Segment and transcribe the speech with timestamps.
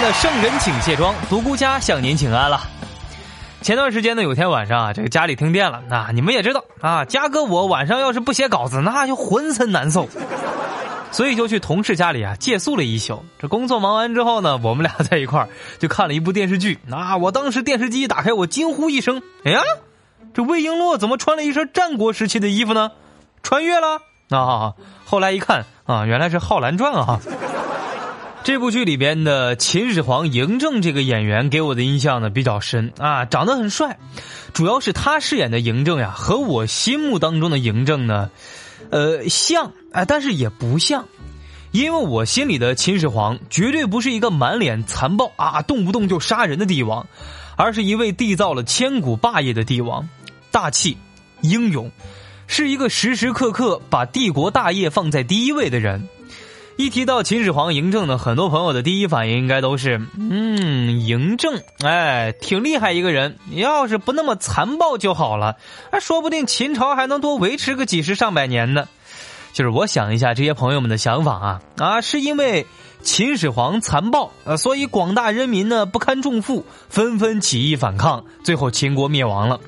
[0.00, 2.60] 的圣人请卸妆，独孤家向您请安了。
[3.60, 10.08] 前段时间呢，有天晚上啊，这个家里停电了，那你们也知道啊，嘉哥我晚上要是不写稿子，那就浑身难受，
[11.12, 13.22] 所以就去同事家里啊借宿了一宿。
[13.38, 16.78] 这工作忙完之后呢，我们俩在一块儿就看了一部电视剧。
[16.90, 19.60] 啊，我当时电视机一打开，我惊呼一声：“哎呀，
[20.32, 22.92] 这魏璎珞怎么穿了一身战国时期的衣服呢？
[23.42, 24.00] 穿越了？”
[24.34, 24.72] 啊，
[25.04, 27.20] 后来一看啊，原来是《浩然传》啊。
[28.42, 33.98] 这部剧里边的秦始皇嬴政这个演员给我的印象呢比较深啊，长得很帅，
[34.54, 38.30] 主要是他饰演的嬴政呀，和我心目当中的嬴政呢，
[38.90, 41.06] 呃像哎，但是也不像，
[41.70, 47.06] 因为我心里的秦始皇绝对不是一个满脸残暴啊，动不动就杀人的帝王，
[47.56, 50.08] 而是一位缔造了千古霸业的帝王，
[50.50, 50.96] 大气、
[51.42, 51.92] 英勇，
[52.46, 56.08] 是一个时时刻刻把帝国大业放在第一位的人。
[56.76, 63.36] 一提到秦始皇嬴政呢，很多朋友的第一反应应该都是，嗯，嬴政，哎，挺厉害一个人。
[63.50, 65.56] 要是不那么残暴就好了，
[65.90, 68.88] 哎，说不定秦朝还能多维持个几十上百年呢。
[69.52, 72.66] 就是我想一下这些朋友们的想法啊，啊，是因为
[73.02, 79.60] 秦始皇残暴，呃，所以广大人民呢不堪重负，纷纷起义反抗，最后秦国灭亡了。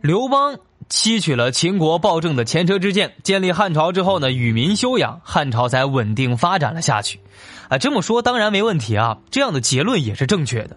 [0.00, 0.58] 刘邦。
[0.88, 7.20] 吸取了秦国暴政的前车之鉴，建立汉朝之后呢，与民休养，汉朝才稳定发展了下去。
[7.68, 10.76] 啊，这么说当然没问题啊，这样的结论也是正确的。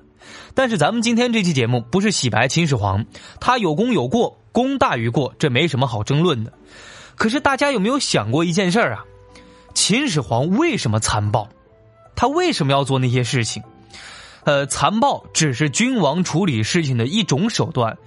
[0.56, 3.06] 但是咱们今天这期节目不是洗白秦始皇，
[3.40, 6.52] 他有功有过，功大于过，这没什么好争论的。
[7.16, 9.06] 可是大家有没有想过一件事儿啊？
[9.76, 11.48] 秦始皇为什么残暴？
[12.16, 13.62] 他为什么要做那些事情？
[14.44, 17.98] 呃，残暴只是君王处理事情的一种手段。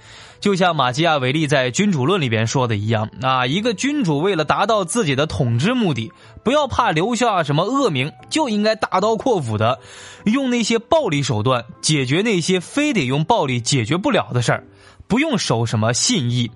[0.42, 6.10] 就像马基亚维利在《君主论》里边说的一样，啊，一个君主为了达到自己的统治目的，
[6.42, 9.78] 不要怕留下什么恶名，就应该大刀阔斧的
[10.25, 14.64] 用那些暴力手段解决那些非得用暴力解决不了的事儿，
[15.06, 16.50] 不用守什么信义，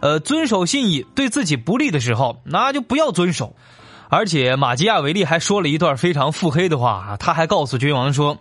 [0.00, 3.54] 呃，遵守信义对自己不利的时候，那就不要遵守。
[4.08, 8.38] 而且马基亚维利还说了一段非常腹黑的话，他还告诉君王说：“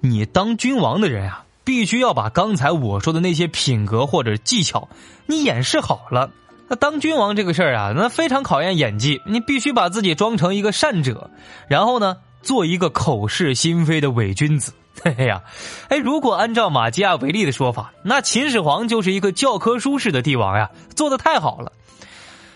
[0.00, 4.88] 你当君王的人啊。”必须要把刚才我说的那些品格或者技巧，
[5.26, 6.30] 你演示好了。
[6.68, 9.20] 那当君王这个事儿啊，那非常考验演技。
[9.26, 11.30] 你必须把自己装成一个善者，
[11.68, 14.72] 然后呢，做一个口是心非的伪君子。
[15.02, 15.42] 嘿嘿呀，
[15.88, 21.72] 哎，如果按照马基亚维利的说法，那秦始皇就是一个教科书式的帝王呀，做的太好了。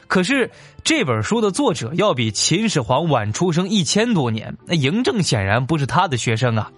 [0.07, 0.51] 可是
[0.85, 6.71] 这本书的作者要比秦始皇晚出生一千多年，那嬴政显然不是他的学生啊。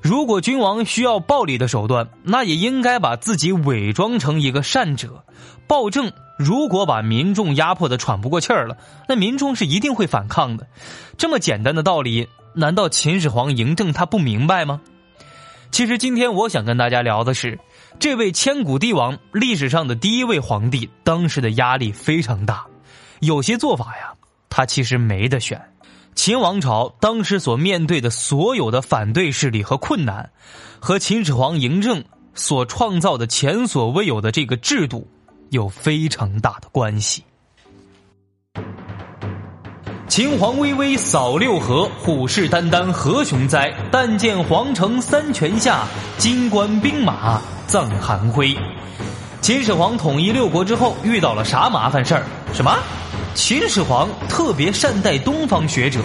[0.00, 5.24] 如果君王需要暴力的手段，那也应该把自己伪装成一个善者。
[5.66, 8.76] 暴政如果把民众压迫的喘不过气儿了，
[9.08, 10.66] 那民众是一定会反抗的。
[11.16, 14.80] 这么简单的道理，难道秦始皇嬴政他不明白吗？
[15.70, 17.58] 其实今天我想跟大家聊的是，
[17.98, 22.64] 这位千古帝王历史上的第一位皇帝，当时的压力非常大，
[23.20, 24.14] 有些做法呀，
[24.48, 25.60] 他其实没得选。
[26.18, 30.30] 秦王朝当时所面对的所有的反对势力和困难，
[30.80, 32.02] 和秦始皇嬴政
[32.34, 35.06] 所创造的前所未有的这个制度
[35.50, 37.22] 有非常大的关系。
[40.08, 43.72] 秦皇巍巍扫六合，虎视眈眈何雄哉？
[43.92, 45.86] 但见皇城三泉下，
[46.18, 48.58] 金冠兵马葬寒灰。
[49.40, 52.24] 秦始皇统一六国之后，遇到了啥麻烦事儿？
[52.52, 52.76] 什么？
[53.38, 56.00] 秦始皇特别善待东方学者，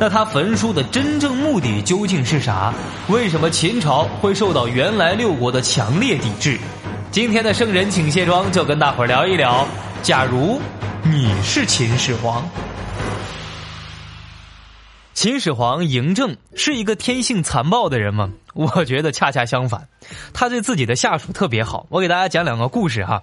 [0.00, 2.74] 那他焚书的真正目的究竟是啥？
[3.08, 6.58] 为什么秦朝会受到原来六国的强烈抵制？
[7.12, 9.64] 今天的圣人请卸妆，就跟大伙儿聊一聊。
[10.02, 10.60] 假如
[11.04, 12.44] 你是秦始皇，
[15.14, 18.30] 秦始皇嬴政是一个天性残暴的人吗？
[18.54, 19.86] 我觉得恰恰相反，
[20.34, 21.86] 他对自己的下属特别好。
[21.90, 23.22] 我给大家讲两个故事哈。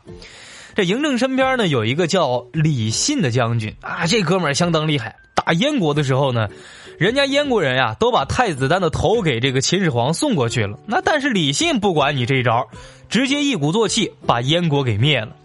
[0.75, 5.15] 这嬴政身边呢有一个叫李信的将军啊，这哥们儿相当厉害。
[5.35, 6.47] 打燕国的时候呢，
[6.97, 10.79] 人家燕国人呀都把太子丹的头给这个秦始皇送过去了。
[10.85, 12.67] 那但是李信不管你这一招，
[13.09, 15.35] 直接一鼓作气把燕国给灭了。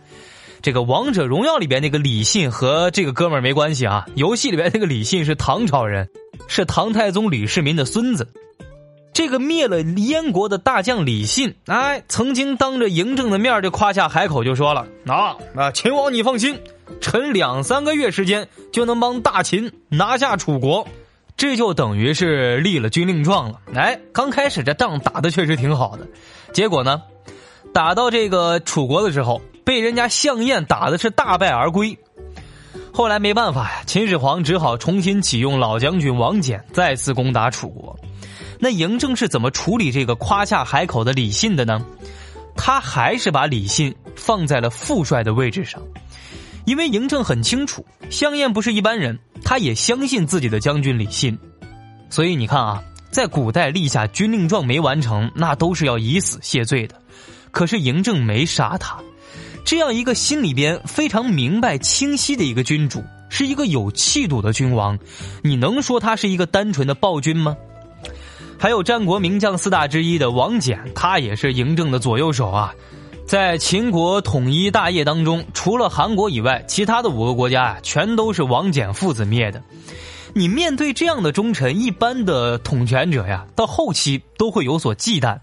[0.61, 6.09] 这个《王者荣耀》里边那个李信和这个哥们儿没关系啊，游戏里边那个李信是唐朝人，
[6.49, 8.27] 是唐太宗李世民的孙子。
[9.19, 16.61] 这个灭了燕国的大将李信，哎，曾经当着嬴政的面就夸下海口，就说了：“啊啊，秦王你放心，
[17.01, 20.87] 臣两三个月时间就能帮大秦拿下楚国。”
[21.37, 23.59] 这就等于是立了军令状了。
[23.75, 26.07] 哎，刚开始这仗打的确实挺好的，
[26.53, 27.03] 结果呢，
[27.75, 31.99] 打到这个楚国的时候，被人家项燕打的是大败而归。
[32.93, 37.99] 后来没办法呀，秦始皇只好重新启用老将军王翦，再次攻打楚国。
[38.59, 41.85] 那嬴政是怎么处理这个夸下海口的李信的呢？
[42.57, 45.81] 他还是把李信放在了副帅的位置上，
[46.65, 51.39] 因为嬴政很清楚，项燕不是一般人，他也相信自己的将军李信，
[52.11, 52.83] 所以你看啊，
[53.13, 57.01] 在古代立下军令状没完成，那都是要以死谢罪的。
[57.53, 58.99] 可是嬴政没杀他，
[59.65, 64.99] 这样一个心里边非常明白清晰的一个君主，是一个有气度的君王，
[65.43, 67.57] 你能说他是一个单纯的暴君吗？
[68.59, 72.75] 还有战国名将四大之一的王翦，他也是嬴政的左右手啊。
[73.25, 79.63] 在秦国统一大业当中，除了韩国以外，其他的五个国家啊，全都是王翦父子灭的。
[80.35, 85.39] 你面对这样的忠臣，一般的统权者呀，到后期都会有所忌惮。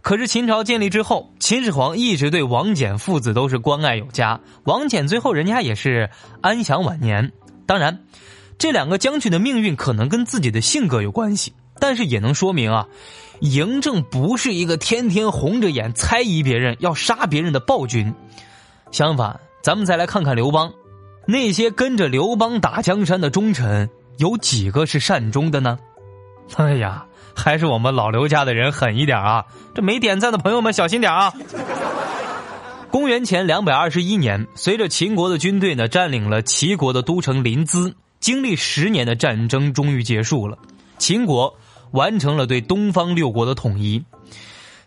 [0.00, 4.38] 可是秦朝建立之后，秦始皇一直对王翦父子都是关爱有加。
[4.64, 6.08] 王翦最后人家也是
[6.40, 7.32] 安享晚年。
[7.66, 8.00] 当然，
[8.58, 11.52] 这两个将军的命运可能跟自己的性格有关系。
[11.80, 12.86] 但是也能说明啊，
[13.40, 18.14] 嬴政不是一个天天红着眼猜疑别人、要杀别人的暴君。
[18.90, 20.72] 相反，咱们再来看看刘邦，
[21.26, 25.78] 那些跟着刘邦打江山的忠臣，有几个是善终的呢？
[26.56, 27.04] 哎呀，
[27.34, 29.44] 还是我们老刘家的人狠一点啊！
[29.74, 31.32] 这没点赞的朋友们小心点啊！
[32.90, 40.56] 公元前两百二十一年，随着秦国的军队呢占领了齐国的都城临淄，经历十年的战争终于结束了，
[40.96, 41.54] 秦国。
[41.92, 44.04] 完成了对东方六国的统一，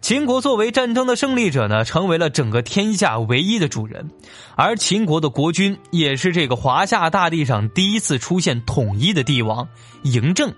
[0.02, 4.10] 秦国作为战争的胜利者呢，成为了整个天下唯一的主人，
[4.56, 9.68] 而秦国的国君也是这个华夏大地上第一次出现统一的帝王
[10.04, 10.54] 嬴政。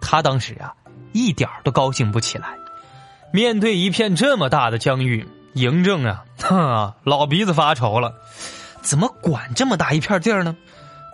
[0.00, 0.74] 他当时啊，
[1.12, 2.56] 一点都高兴不起来。
[3.32, 8.14] 面对一片这么大的疆域，嬴政啊，哈，老鼻子发愁了，
[8.80, 10.56] 怎么管这么大一片地儿呢？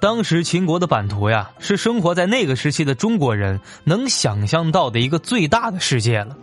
[0.04, 6.36] 当时秦国的版图呀，是生活在那个时期的中国人能想象到的一个最大的世界了。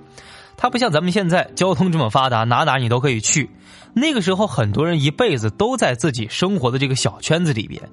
[0.57, 3.51] 它不像咱们现在交通这么发达，哪哪你都可以去。
[3.93, 7.83] 那个时候，很多人一辈子都在自己生活的这个小圈子里边。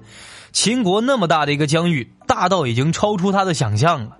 [0.51, 4.17] 秦国那么大的一个疆域，大到已经超出他的想象了。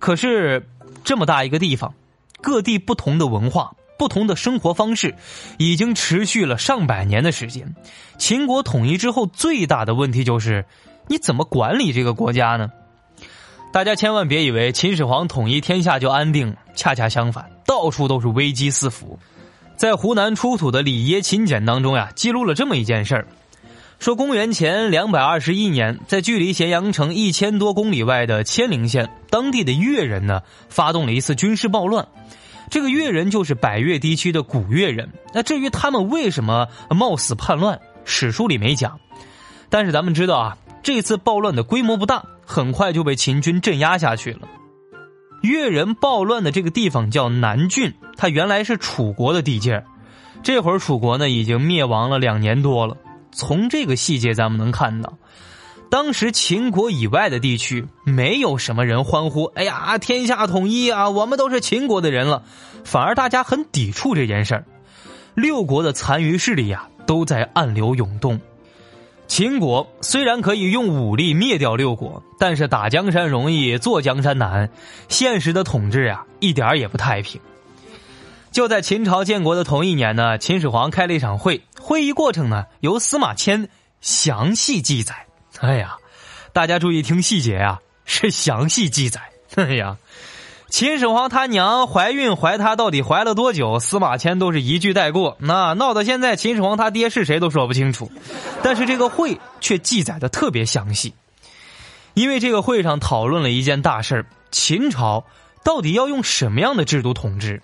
[0.00, 0.68] 可是，
[1.04, 1.94] 这么大一个地方，
[2.40, 3.70] 各地不同的文化。
[3.98, 5.14] 不同的生活方式
[5.58, 7.74] 已经持续了上百年的时间。
[8.18, 10.64] 秦国统一之后，最大的问题就是
[11.08, 12.70] 你怎么管理这个国家呢？
[13.72, 19.18] 大家千万别以为秦始皇统一天下就安定，恰恰相反，到处都是危机四伏。
[19.76, 23.26] 在湖南出土的里耶秦简当中呀，记录了这么一件事儿：
[23.98, 32.06] 说公元前两百二十一年，在距离咸阳城一千多公里外的千陵县，当地的越人呢，发动了一次军事暴乱。
[32.70, 35.12] 这个越人就是百越地区的古越人。
[35.32, 38.98] 那至于他们为什么冒死叛乱，史书里没讲。
[39.68, 44.48] 但是咱们知道啊，这次暴乱的规模不大，很快就被秦军镇压下去了。
[45.42, 49.84] 越人暴乱的这个地方叫南郡，它原来是楚国的地界
[50.42, 52.96] 这会儿楚国呢已经灭亡了两年多了。
[53.32, 55.18] 从这个细节咱们能看到。
[55.90, 62.42] 当时秦国以外的地区，没有什么人欢呼：“哎呀，天下统一啊，我们都是秦国的人了。”
[62.84, 64.64] 反而大家很抵触这件事儿。
[65.34, 68.40] 六国的残余势力呀，都在暗流涌动。
[69.26, 74.70] 秦国虽然可以用武力灭掉六国，但是打江山容易坐江山难，
[75.08, 77.40] 现实的统治呀，一点也不太平。
[78.52, 83.68] 就在秦朝建国的同一年呢，秦始皇开了一场会，会议过程呢，由司马迁
[84.00, 85.23] 详细记载。
[85.60, 85.96] 哎呀，
[86.52, 89.20] 大家注意听细节呀， 是详细记载。
[89.56, 89.96] 哎呀，
[90.68, 93.78] 秦始皇他娘怀孕怀他到底怀了多久？
[93.78, 95.36] 司马迁都是一句带过。
[95.38, 98.10] 那闹到现在，秦始皇他爹是谁都说不清楚。
[98.62, 101.14] 但是这个会却记载的特别详细，
[102.14, 105.24] 因为这个会上讨论了一件大事秦朝
[105.62, 107.62] 到底要用什么样的制度统治？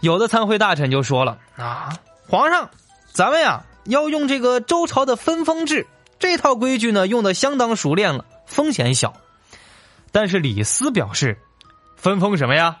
[0.00, 2.70] 有的参会大臣就说了：“啊，皇上，
[3.12, 5.86] 咱们呀要用这个周朝的分封制。”
[6.24, 9.12] 这套规矩呢，用的相当熟练了，风险小。
[10.10, 11.38] 但是李斯表示，
[11.96, 12.78] 分封什么呀？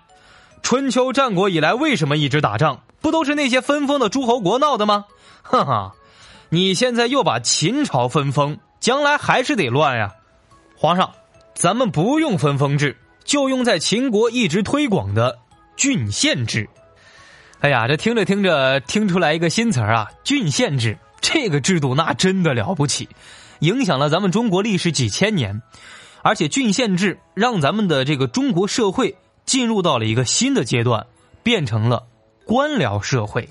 [0.62, 2.80] 春秋战国以来，为什么一直打仗？
[3.02, 5.04] 不都是那些分封的诸侯国闹的吗？
[5.42, 5.92] 哈哈，
[6.48, 10.14] 你现在又把秦朝分封，将来还是得乱呀。
[10.74, 11.12] 皇上，
[11.54, 15.38] 咱们不用分封制，就用在秦国一直推广的
[15.76, 16.66] 郡县制。
[17.60, 23.08] 哎呀，这听着听着，听出来一个新词儿啊，郡县制这个制度那真的了不起，
[23.60, 25.62] 影响了咱们中国历史几千年。
[26.22, 29.16] 而且郡县制让咱们的这个中国社会
[29.46, 31.06] 进入到了一个新的阶段，
[31.42, 32.02] 变成了
[32.44, 33.48] 官僚社会。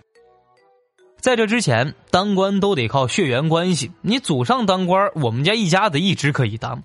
[1.20, 6.84] 在这之前，当官都得靠血缘关系，你祖上当官，我们家一家子一直可以当。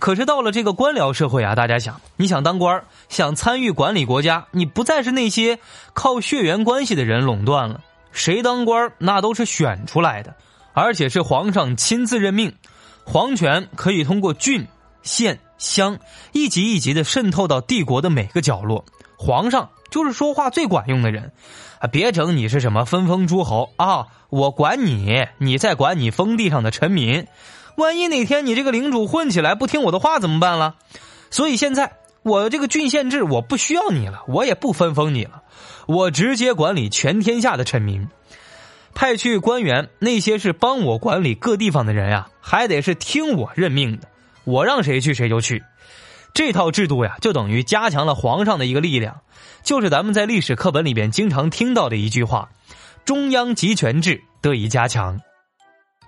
[0.00, 5.58] 可是到了这个官僚社会啊，大家想，你想当官，想参与管理国家，你不再是那些
[5.94, 7.82] 靠血缘关系的人垄断了，
[8.16, 10.34] 谁当官那都是选出来的，
[10.72, 12.54] 而且是皇上亲自任命，
[13.04, 14.66] 皇权可以通过郡。
[15.02, 16.00] 县乡
[16.32, 18.84] 一级一级的渗透到帝国的每个角落，
[19.16, 21.30] 皇上就是说话最管用的人，
[21.78, 27.28] 啊，别整你是什么分封诸侯啊，我管你，你再管你封地上的臣民，
[27.76, 30.74] 万一哪天你这个领主混起来不听我的话怎么办了？
[31.30, 31.92] 所以现在
[32.26, 35.44] 我这个郡县制我不需要你了，我也不分封你了，
[35.86, 38.08] 我直接管理全天下的臣民，
[38.94, 44.08] 派去官员那些是帮我管理各地方的人呀，还得是听我任命的。
[44.42, 45.62] 我让谁去谁就去，
[46.34, 49.20] 这套制度呀，就等于加强了皇上的一个力量，
[49.62, 52.48] 就是咱们在历史课本里边经常听到的一句话
[53.06, 55.20] ：“中央集权制得以加强。”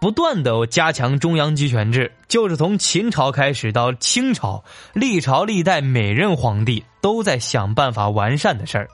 [0.01, 4.63] 不断的加强中央集权制，就是从秦朝开始到清朝，
[4.93, 8.89] 历朝历代每任皇帝都在想办法完善的事儿。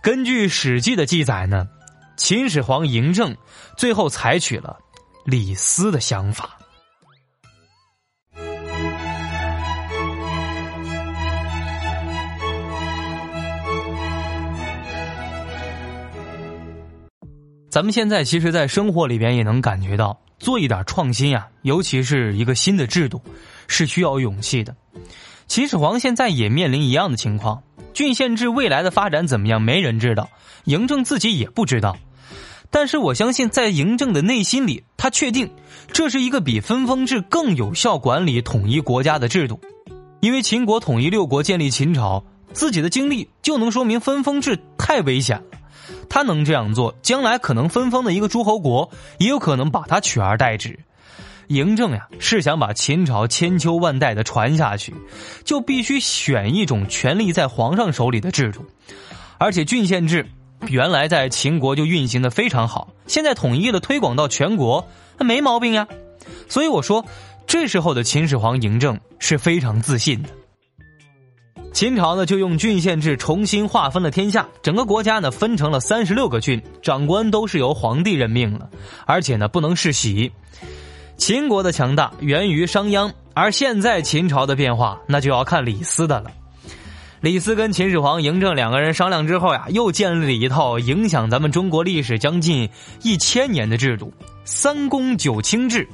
[0.00, 1.68] 根据《史记》的记载呢，
[2.16, 3.36] 秦始皇嬴政
[3.76, 4.78] 最后采取了
[5.24, 6.56] 李斯的想法。
[17.78, 23.22] 咱们现在其实，在生活里边也能感觉到，做一点创新呀，尤其是一个新的制度，
[23.68, 24.74] 是需要勇气的。
[25.46, 27.62] 秦始皇现在也面临一样的情况，
[27.94, 30.28] 郡县制未来的发展怎么样，没人知道，
[30.64, 31.96] 嬴政自己也不知道。
[32.68, 35.48] 但是我相信，在嬴政的内心里，他确定
[35.92, 39.60] 这是一个比分封制更有效管理统一国家的制度，
[40.18, 45.57] 因为秦国统一六国、建立秦朝，自己的经历就能说明分封制太危险了。
[46.08, 50.78] 他能这样做，将来可能分封的一个诸侯国，也有可能把他取而代之。
[51.48, 54.94] 嬴政呀，是想把秦朝千秋万代的传下去，
[55.44, 58.66] 就必须选一种权力在皇上手里的制度。
[59.38, 60.26] 而且郡县制
[60.66, 65.88] 原来在秦国就运行的非常好，现在统一了，推广到全国，那没毛病呀。
[66.48, 67.06] 所以我说，
[67.46, 70.28] 这时候的秦始皇嬴政是非常自信的。
[71.72, 78.68] 秦朝呢，就用郡县制重新划分了天下，整个国家呢分成了三十六个郡，长官都是由皇帝任命了，
[79.06, 80.32] 而且呢不能世袭。
[81.16, 86.30] 秦国的强大源于商鞅，而现在秦朝的变化，那就要看李斯的了。
[87.20, 92.68] 李斯跟秦始皇嬴政两个人商量之后呀，又建立了一套影响咱们中国历史将近
[93.02, 94.12] 一千年的制度——
[94.44, 95.88] 三公九卿制。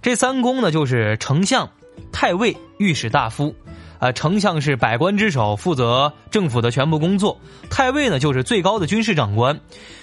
[0.00, 1.68] 这三公呢，就是丞相、
[2.12, 3.54] 太尉、御史大夫。
[4.02, 7.38] 啊，丞相是百官之首，负责政府的全部工作；
[7.70, 9.56] 太尉呢，就是最高的军事长官；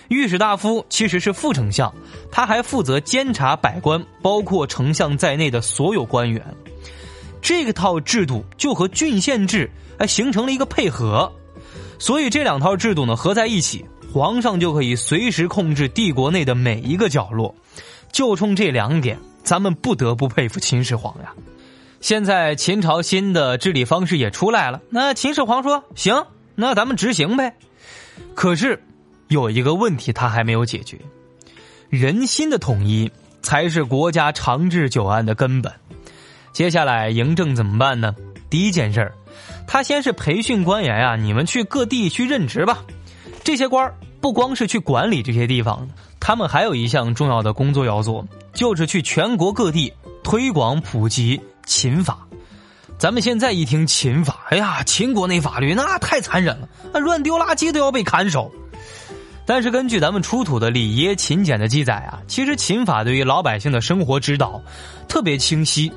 [0.08, 1.94] 御史大夫其实是副丞相，
[2.32, 6.42] 他还负责监察百官，包括丞相在内的所有官员。
[7.42, 11.30] 这个套制度就和郡县制哎形成了一个配合，
[12.00, 17.54] 所以这两套制度呢合在一起，皇上就可以随时控制帝国内的每一个角落。
[18.14, 21.34] 就冲这两点，咱们不得不佩服秦始皇呀。
[22.02, 26.26] 现在秦朝新的治理方式也出来了，那秦始皇说：“行，
[26.56, 27.56] 那咱们执行呗。”
[28.34, 28.82] 可是
[29.28, 30.98] 有一个问题他还没有解决，
[31.90, 35.72] 人心的统一才是国家长治久安的根本。
[36.54, 38.16] 接下来嬴政怎么办呢？
[38.50, 39.14] 第一件事儿，
[39.68, 42.84] 他先是培训官员啊，你们去各地去任职吧。
[43.44, 45.88] 这些官儿不光是去管理这些地方，
[46.20, 51.40] 他们还有一项重要的工作要做，就是去全国各地推广普及。
[51.70, 52.28] 秦法，
[52.98, 56.68] 咱们现在一听秦法，哎呀，秦国那法律那太残忍了，
[57.00, 58.52] 乱丢垃圾都要被砍手。
[59.46, 64.60] 但是根据咱们出土的礼耶秦简的记载啊，其实秦法对于老百姓的生活指导
[65.08, 65.92] 特别清晰。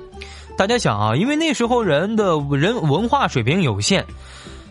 [0.58, 4.04] 大家想啊，因为那时候人的人文化水平有限，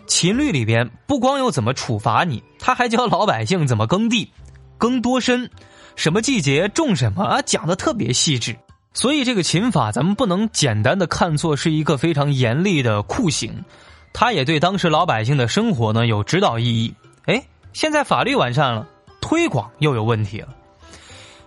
[0.06, 4.32] 秦律里边不光有怎么处罚你，他还教老百姓怎么耕地，
[4.78, 5.50] 耕多深，
[5.96, 8.56] 什么季节种什么啊，讲的特别细致。
[8.94, 13.64] 所以，这个秦法咱们不能简单的看作是一个非常严厉的酷刑，
[14.12, 16.94] 它也对当时老百姓的生活呢有指导意义。
[17.26, 18.86] 哎，现在法律完善了，
[19.22, 20.50] 推广又有问题了。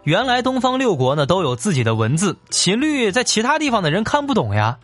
[0.05, 4.79] 原来东方六国呢都有自己的文字，秦律在其他地方的人看不懂呀，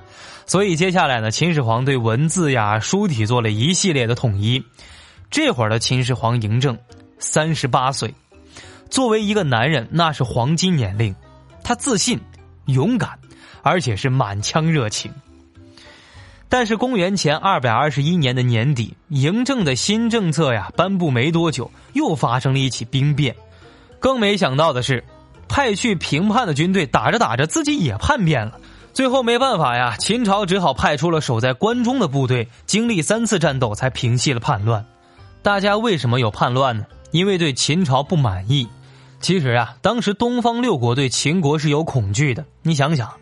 [0.45, 4.63] 所以接下来呢，秦始皇对文字呀、书体做了一系列的统一。
[5.31, 6.77] 这会儿的秦始皇嬴政
[7.19, 8.15] 三十八岁，
[8.91, 11.15] 作为一个男人，那是黄金年龄。
[11.63, 12.19] 他自信、
[12.73, 13.19] 勇敢，
[13.63, 15.13] 而且是满腔热情。
[16.49, 23.37] 但是公元前二百二十一年的年底，嬴政的新政策呀颁布没多久，又发生了一起兵变。
[24.01, 25.05] 更没想到的是，
[25.49, 28.59] 派去平叛的军队打着打着自己也叛变了。
[28.93, 34.85] 最后没办法呀，秦朝只好派出了守在关中的部队，经历三次战斗才平息了叛乱。
[35.43, 36.85] 大家为什么有叛乱呢？
[37.13, 38.69] 因为对秦朝不满意。
[39.21, 42.45] 其实啊，当时东方六国对秦国是有恐惧的。
[42.63, 43.13] 你想想，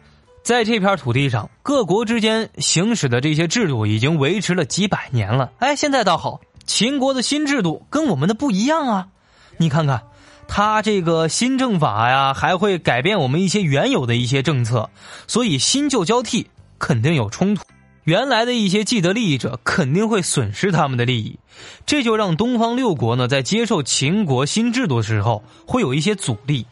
[0.42, 5.52] 在这片土地上，各国之间行使的这些制度已经维持了几百年了。
[5.58, 9.08] 哎，现在倒好，秦国的新制度跟我们的不一样啊！
[9.56, 10.02] 你看看。
[10.50, 14.88] 他这个新政法呀，还会改变我们一些原有的一些政策，
[15.26, 17.62] 所以新旧交替肯定有冲突。
[18.08, 21.38] 原来的一些既得利益者肯定会损失他们的利益，
[21.84, 26.66] 这就让东方六国呢在接受秦国新制度的时候会有一些阻力。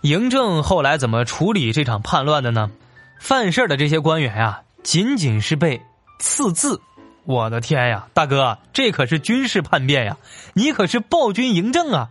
[0.00, 2.70] 嬴政后来怎么处理这场叛乱的呢？
[3.18, 5.82] 犯事的这些官员呀，仅仅是被
[6.20, 6.80] 赐字。
[7.24, 10.18] 我的天呀，大哥，这可是军事叛变呀！
[10.54, 12.10] 你可是暴君嬴政啊！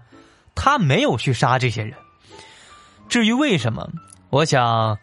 [0.53, 1.93] 他没有去杀这些人。
[3.07, 3.87] 至于为什么，
[4.29, 4.97] 我想，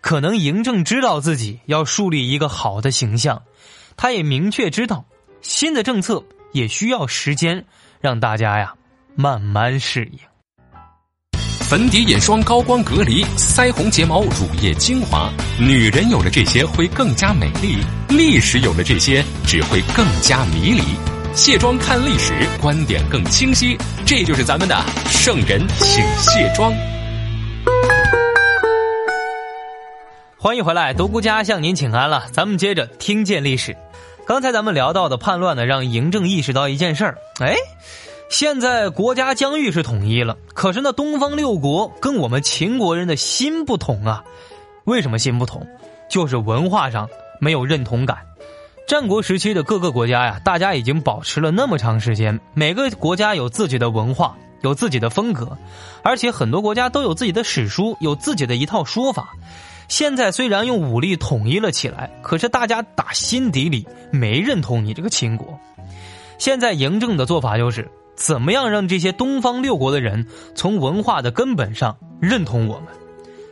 [0.00, 3.42] 可能嬴政知道自己要树立一个好的形象，
[3.96, 5.04] 他也明确知道
[5.42, 7.64] 新的政策也需要时间
[8.00, 8.74] 让大家呀
[9.14, 10.18] 慢慢适应。
[11.68, 17.76] 粉底、眼霜、高光、隔离、腮红、睫毛、乳液、精华，女人有了这些会更加美丽，
[18.08, 20.82] 历史有了这些只会更加迷离。
[21.32, 23.78] 卸妆看历史，观点更清晰。
[24.04, 26.74] 这就是咱们的圣人请卸妆。
[30.42, 32.24] 欢迎回来，独孤家向您请安了。
[32.32, 33.76] 咱们接着听见历史。
[34.26, 37.54] 刚才咱们聊到的叛乱呢，让嬴政意识到一件事儿：哎，
[38.30, 44.24] 现在国家疆域是统一了，可是那东方六国跟我们秦国人的心不同啊。
[44.84, 45.68] 为什么心不同？
[46.08, 47.06] 就是文化上
[47.38, 48.16] 没有认同感。
[48.88, 55.58] 战国时期的各个国家呀，大家已经保持了那么长时间，每个国家有自己的文化，有自己的风格，
[56.02, 59.34] 而且很多国家都有自己的史书，有自己的一套说法。
[59.90, 65.58] 现在虽然用武力统一了起来，可是大家打心底里没认同你这个秦国。
[66.38, 70.24] 现在嬴政的做法就是，怎么样让这些东方六国的人
[70.54, 72.86] 从文化的根本上认同我们？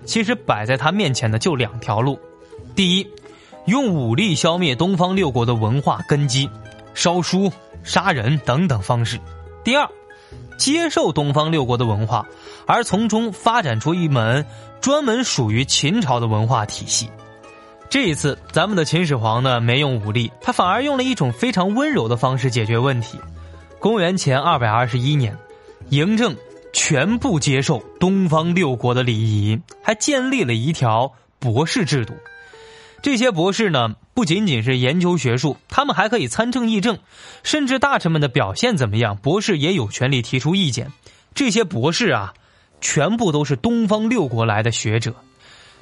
[0.07, 2.19] 其实摆在他面前的就两条路，
[2.75, 3.07] 第一。
[3.67, 6.49] 用武力消灭东方六国的文化根基，
[6.95, 9.19] 烧书、杀人等等方式。
[9.63, 9.87] 第二，
[10.57, 12.27] 接受东方六国的文化，
[12.67, 14.45] 而从中发展出一门
[14.81, 17.11] 专门属于秦朝的文化体系。
[17.91, 23.19] 这一次，咱们的秦始皇呢，没用武力，他反而用了一种非常温柔的方式解决问题。
[23.79, 25.37] 公元前二百二十一年，
[25.91, 26.37] 嬴政
[26.73, 32.13] 全部接受东方六国的礼仪，还建立了一条博士制度。
[33.01, 36.99] 这些博士呢，不仅仅是研究学术，他们还可以参政议政，
[37.45, 40.91] 甚至大臣们的表现怎么样，博士也有权利提出意见。
[41.37, 42.35] 这些博士啊，
[42.81, 45.15] 全部都是东方六国来的学者。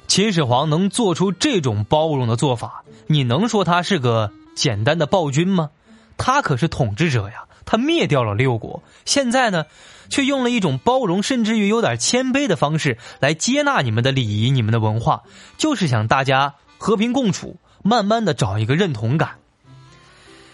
[0.05, 5.71] 秦始皇能做出这种包容的做法，你能说他是个简单的暴君吗？
[6.15, 9.65] 他可是统治者呀，他灭掉了六国，现在呢，
[10.09, 15.23] 却用了一种包容，甚至于有点谦卑的方式来接纳你们的礼仪、你们的文化，
[15.57, 16.53] 就是想大家。
[16.79, 19.37] 和平共处，慢慢的找一个认同感。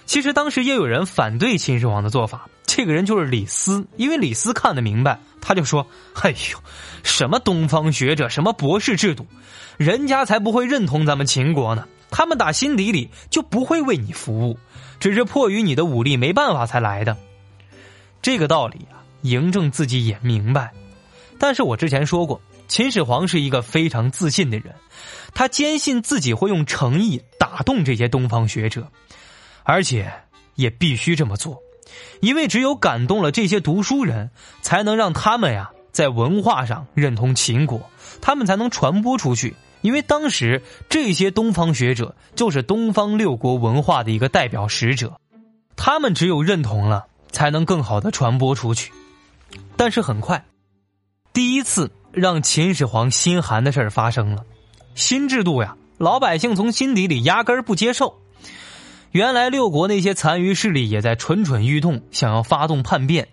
[0.06, 5.88] 其实当时也有人反对秦始皇的做法，这个人就是李斯，因为李斯看得明白，他就说
[6.22, 6.60] ：“哎呦，
[7.04, 9.26] 什么东方学者，什么博士制度，
[9.78, 11.88] 人家才不会认同咱们秦国呢。
[12.12, 14.60] 他们打心底里就不会为你服务，
[15.00, 17.18] 只是迫于你的武力没办法才来的。
[18.22, 20.72] 这个道理啊，嬴政自己也明白。
[21.40, 22.40] 但是我之前说过，
[22.74, 24.74] 秦始皇是一个非常自信的人。”
[25.36, 28.92] 他坚信自己会用诚意打动这些东方学者，
[29.62, 30.12] 而且
[30.56, 31.62] 也必须这么做，
[32.20, 34.32] 因为只有感动了这些读书人，
[34.64, 39.56] 才能让他们呀在文化上认同秦国，他们才能传播出去。
[39.82, 45.20] 因为当时这些东方学者就是东方六国文化的一个代表使者，
[45.76, 48.92] 他们只有认同了，才能更好的传播出去。
[49.78, 50.44] 但是很快，
[51.34, 54.46] 第一次让秦始皇心寒的事儿发生了。
[54.94, 58.22] 新制度呀，老百姓从心底里压根儿不接受。
[59.12, 63.28] 原来六国那些残余势力也在蠢蠢欲动，想要发动叛变。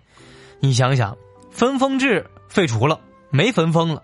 [0.59, 1.15] 你想想，
[1.51, 4.01] 分封制废除了，没分封了。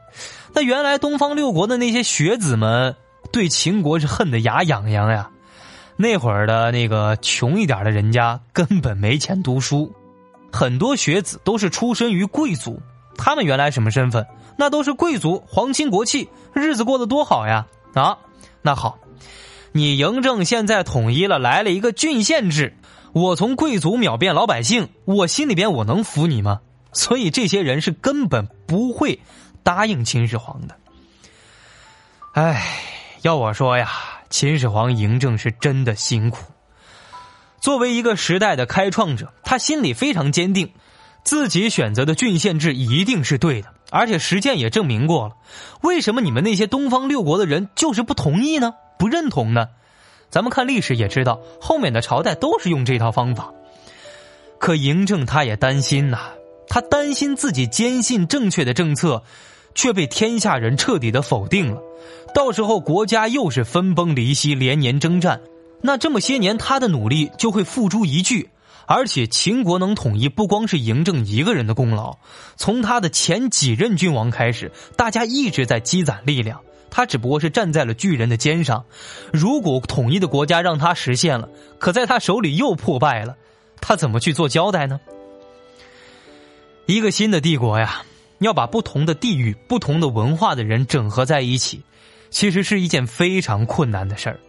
[0.53, 2.95] 那原来东方六国的那些学子们
[3.31, 5.29] 对秦国是恨得牙痒痒呀。
[5.95, 9.91] 那会儿的那个穷一点的人家根本没钱读书，
[10.51, 12.79] 很多学子都是出身于贵族。
[13.17, 14.23] 他们原来什么身份？
[14.57, 17.67] 那都是贵族，皇亲国戚，日子过得多好呀！
[17.93, 18.17] 啊，
[18.61, 18.99] 那好，
[19.71, 22.75] 你嬴政现在统一了，来了一个郡县制，
[23.13, 26.61] 我从贵族秒变老百姓，我心里边我能服你吗？
[26.91, 29.19] 所以这些人是根本不会
[29.61, 30.75] 答应秦始皇的。
[32.33, 32.63] 哎，
[33.21, 33.91] 要我说呀，
[34.29, 36.39] 秦始皇嬴政是真的辛苦。
[37.59, 40.71] 作为一个时代的开创者，他心里非常坚定。
[41.27, 45.35] 自己选择的郡县制一定是对的，而且实践也证明过了。
[45.81, 48.73] 为什么你们那些东方六国的人就是不同意呢？
[48.97, 49.67] 不认同呢？
[50.29, 53.51] 咱们看历史也知道，后面的朝代都是用这套方法。
[54.57, 56.31] 可嬴政他也担心呐，
[56.69, 59.21] 他担心自己坚信正确的政策，
[59.75, 61.81] 却被天下人彻底的否定了。
[62.33, 65.41] 到时候国家又是分崩离析，连年征战，
[65.81, 68.49] 那这么些年他的努力就会付诸一炬。
[68.87, 72.17] 而且秦国能统一，不光是嬴政一个人的功劳，
[72.55, 78.85] 从他的前几任君王开始，大家一直在积攒力量，他只不过是站在了巨人的肩上。
[79.33, 83.35] 如果统一的国家让他实现了，可在他手里又破败了，
[83.81, 85.01] 他怎么去做交代呢？
[86.85, 88.03] 一个新的帝国呀，
[88.39, 91.83] 要把不同的地域、不同的文化的人整合在一起，
[92.29, 94.39] 其实是一件非常困难的事儿。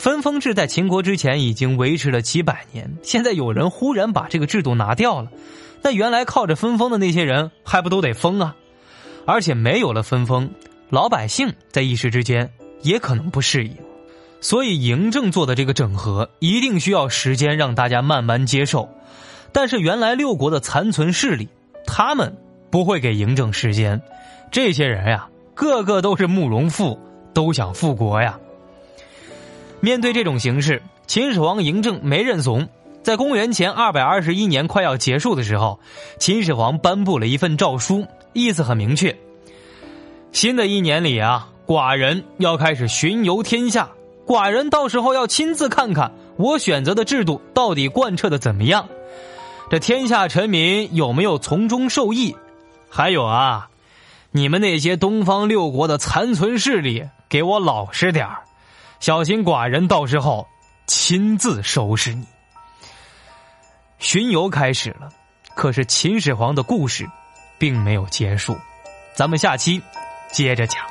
[0.00, 5.30] 分封制在秦国之前已经维持了几百年，现在有人忽然把这个制度拿掉了，
[5.82, 8.56] 那原来靠着分封的那些人还不都得封啊？
[9.26, 10.52] 而且没有了分封，
[10.88, 13.76] 老百姓在一时之间也可能不适应，
[14.40, 18.88] 所以嬴政做的这个整合一定需要时间让大家慢慢接受。
[19.52, 21.46] 但是原来六国的残存势力，
[21.86, 22.34] 他们
[22.70, 24.00] 不会给嬴政时间，
[24.50, 26.98] 这些人呀，个个都是慕容复，
[27.34, 28.40] 都想复国呀。
[29.80, 32.68] 面对这种形势，秦始皇嬴政没认怂。
[33.02, 35.80] 在公元前二百二十一年快要结束的时候，
[36.18, 39.16] 秦始皇颁布了一份诏书，意思很明确：
[40.32, 43.88] 新的一年里啊，寡人要开始巡游天下，
[44.26, 48.86] 寡人到时候要亲自看看我选择的制度到底贯彻的怎么样，
[49.70, 52.36] 这天下臣民有没有从中受益？
[52.90, 53.70] 还有啊，
[54.30, 58.42] 你们那些东方六国的残存势力，给我老实点儿。
[59.00, 60.46] 小心寡人到时候
[60.86, 62.26] 亲自收拾你。
[63.98, 65.10] 巡游开始了，
[65.54, 67.08] 可是秦始皇的故事
[67.58, 68.56] 并没有结束，
[69.14, 69.82] 咱们下期
[70.30, 70.89] 接着讲。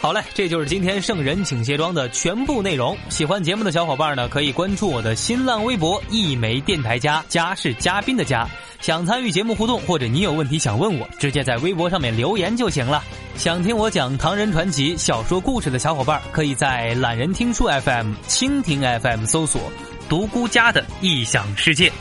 [0.00, 2.96] 好嘞，这就是今天圣人请卸妆的全部内容。
[3.08, 8.48] 喜欢节目的小伙伴呢，可以关注我的新浪微博“一枚电台家”，家是嘉宾的家。
[8.80, 13.02] 想参与节目互动，或者你有问题想问我，直接在微博上面留言就行了。
[13.34, 19.60] 想听我讲唐人传奇小说故事的小伙伴，可以在懒人听书 FM、蜻蜓 FM 搜索
[20.08, 21.92] “独孤家的异想世界”。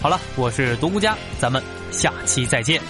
[0.00, 1.60] 好了，我是独孤家，咱们
[1.90, 2.80] 下期再见。